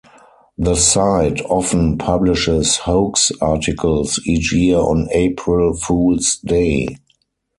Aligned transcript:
The 0.57 0.73
site 0.73 1.41
often 1.41 1.95
publishes 1.99 2.75
hoax 2.77 3.31
articles 3.39 4.19
each 4.25 4.51
year 4.51 4.77
on 4.79 5.07
April 5.11 5.75
Fools' 5.75 6.37
Day. 6.37 6.87